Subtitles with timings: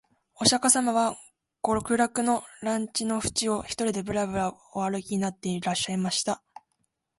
[0.39, 1.15] 御釈迦様は
[1.63, 6.41] 極楽の蓮池のふちを、独りでぶらぶら御歩きになっていらっしゃいました